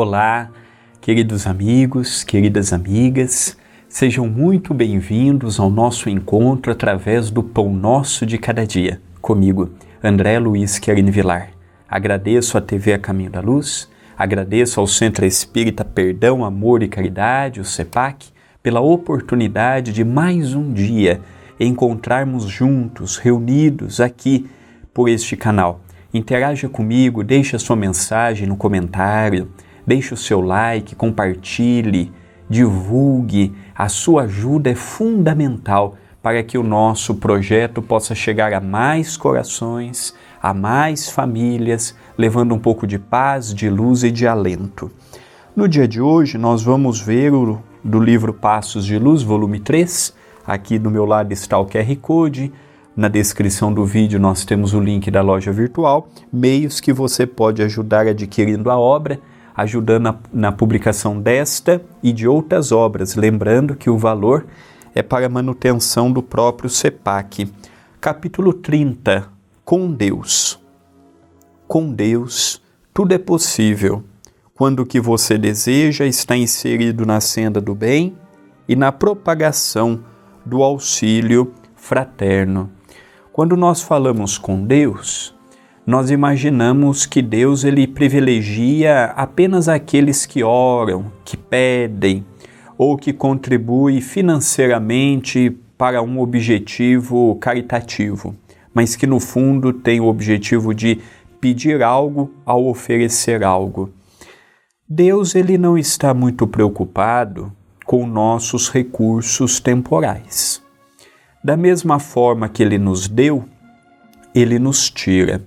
[0.00, 0.48] Olá,
[1.00, 8.38] queridos amigos, queridas amigas, sejam muito bem-vindos ao nosso encontro através do Pão Nosso de
[8.38, 9.00] Cada Dia.
[9.20, 9.70] Comigo,
[10.00, 11.50] André Luiz Querini Vilar.
[11.88, 17.60] Agradeço à TV A Caminho da Luz, agradeço ao Centro Espírita Perdão, Amor e Caridade,
[17.60, 18.28] o CEPAC,
[18.62, 21.20] pela oportunidade de mais um dia
[21.58, 24.48] encontrarmos juntos, reunidos aqui
[24.94, 25.80] por este canal.
[26.14, 29.50] Interaja comigo, deixe a sua mensagem no comentário
[29.88, 32.12] Deixe o seu like, compartilhe,
[32.46, 33.54] divulgue.
[33.74, 40.14] A sua ajuda é fundamental para que o nosso projeto possa chegar a mais corações,
[40.42, 44.90] a mais famílias, levando um pouco de paz, de luz e de alento.
[45.56, 50.14] No dia de hoje, nós vamos ver o, do livro Passos de Luz, volume 3.
[50.46, 52.52] Aqui do meu lado está o QR Code.
[52.94, 57.62] Na descrição do vídeo nós temos o link da loja virtual, meios que você pode
[57.62, 59.18] ajudar adquirindo a obra
[59.58, 64.46] ajudando na, na publicação desta e de outras obras, lembrando que o valor
[64.94, 67.52] é para manutenção do próprio CEPAC.
[68.00, 69.28] Capítulo 30
[69.64, 70.60] Com Deus.
[71.66, 72.62] Com Deus,
[72.94, 74.04] tudo é possível
[74.54, 78.16] quando o que você deseja está inserido na senda do bem
[78.68, 80.04] e na propagação
[80.46, 82.70] do auxílio fraterno.
[83.32, 85.34] Quando nós falamos com Deus,
[85.88, 92.26] nós imaginamos que Deus ele privilegia apenas aqueles que oram, que pedem
[92.76, 98.36] ou que contribuem financeiramente para um objetivo caritativo,
[98.74, 101.00] mas que no fundo tem o objetivo de
[101.40, 103.90] pedir algo ao oferecer algo.
[104.86, 107.50] Deus ele não está muito preocupado
[107.86, 110.62] com nossos recursos temporais.
[111.42, 113.42] Da mesma forma que ele nos deu,
[114.34, 115.40] ele nos tira.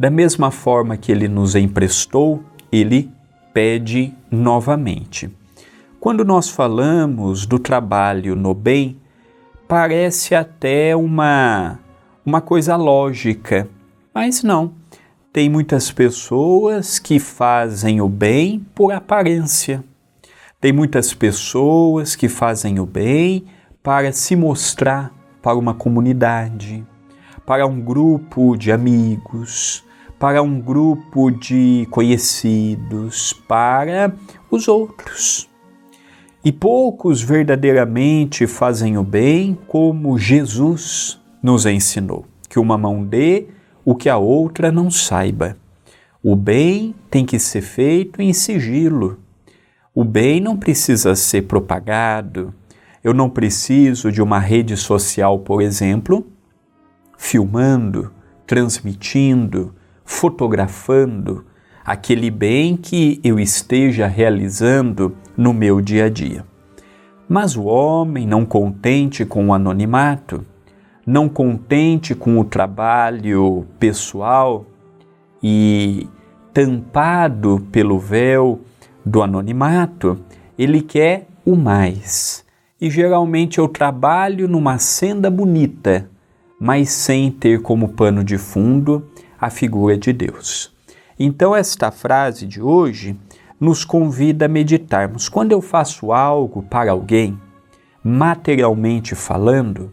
[0.00, 3.12] Da mesma forma que ele nos emprestou, ele
[3.52, 5.30] pede novamente.
[6.00, 8.96] Quando nós falamos do trabalho no bem,
[9.68, 11.78] parece até uma,
[12.24, 13.68] uma coisa lógica,
[14.14, 14.72] mas não.
[15.34, 19.84] Tem muitas pessoas que fazem o bem por aparência.
[20.58, 23.44] Tem muitas pessoas que fazem o bem
[23.82, 25.12] para se mostrar
[25.42, 26.86] para uma comunidade,
[27.44, 29.84] para um grupo de amigos,
[30.20, 34.14] para um grupo de conhecidos, para
[34.50, 35.48] os outros.
[36.44, 43.46] E poucos verdadeiramente fazem o bem como Jesus nos ensinou: que uma mão dê
[43.82, 45.56] o que a outra não saiba.
[46.22, 49.18] O bem tem que ser feito em sigilo.
[49.94, 52.52] O bem não precisa ser propagado.
[53.02, 56.26] Eu não preciso de uma rede social, por exemplo,
[57.16, 58.12] filmando,
[58.46, 59.74] transmitindo,
[60.10, 61.44] fotografando
[61.84, 66.44] aquele bem que eu esteja realizando no meu dia a dia.
[67.28, 70.44] Mas o homem, não contente com o anonimato,
[71.06, 74.66] não contente com o trabalho pessoal
[75.40, 76.08] e
[76.52, 78.60] tampado pelo véu
[79.06, 80.18] do anonimato,
[80.58, 82.44] ele quer o mais.
[82.80, 86.10] E geralmente eu trabalho numa senda bonita,
[86.60, 89.08] mas sem ter como pano de fundo
[89.40, 90.70] a figura de Deus.
[91.18, 93.16] Então, esta frase de hoje
[93.58, 95.28] nos convida a meditarmos.
[95.28, 97.38] Quando eu faço algo para alguém,
[98.02, 99.92] materialmente falando,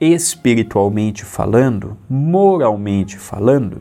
[0.00, 3.80] espiritualmente falando, moralmente falando,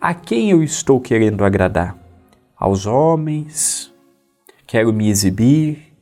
[0.00, 1.96] a quem eu estou querendo agradar?
[2.56, 3.92] Aos homens?
[4.66, 5.94] Quero me exibir?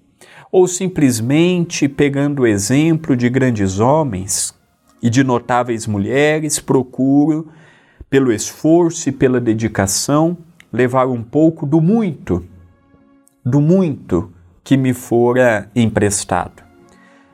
[0.51, 4.55] Ou simplesmente pegando o exemplo de grandes homens
[5.01, 7.49] e de notáveis mulheres, procuro
[8.11, 10.37] pelo esforço e pela dedicação,
[10.73, 12.45] levar um pouco do muito,
[13.45, 14.33] do muito
[14.65, 16.63] que me fora emprestado.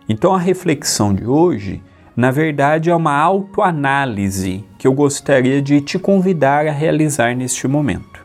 [0.09, 1.83] Então a reflexão de hoje,
[2.17, 8.25] na verdade, é uma autoanálise que eu gostaria de te convidar a realizar neste momento.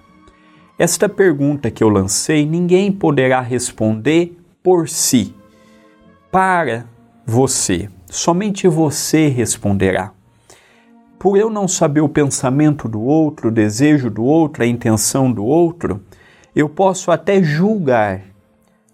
[0.77, 5.33] Esta pergunta que eu lancei, ninguém poderá responder por si,
[6.31, 6.85] para
[7.25, 7.89] você.
[8.05, 10.13] Somente você responderá
[11.19, 15.43] por eu não saber o pensamento do outro, o desejo do outro, a intenção do
[15.43, 16.01] outro,
[16.55, 18.21] eu posso até julgar,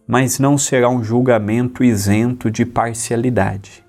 [0.08, 3.86] mas não será um julgamento isento de parcialidade.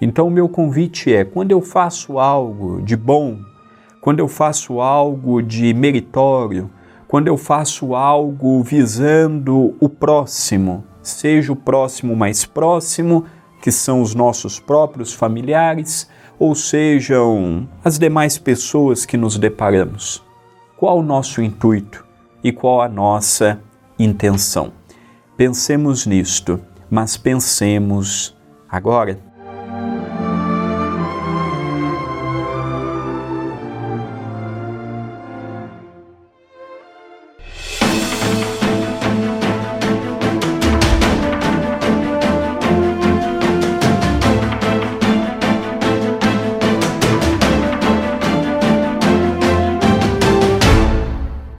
[0.00, 3.38] Então, o meu convite é: quando eu faço algo de bom,
[4.00, 6.70] quando eu faço algo de meritório,
[7.06, 13.26] quando eu faço algo visando o próximo, seja o próximo mais próximo,
[13.60, 16.08] que são os nossos próprios familiares,
[16.38, 20.22] ou sejam as demais pessoas que nos deparamos.
[20.76, 22.06] Qual o nosso intuito
[22.42, 23.60] e qual a nossa
[23.98, 24.72] intenção.
[25.36, 28.36] Pensemos nisto, mas pensemos
[28.68, 29.18] agora